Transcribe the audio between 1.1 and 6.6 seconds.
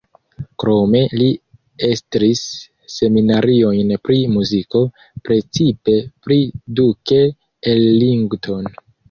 li estris seminariojn pri muziko, precipe pri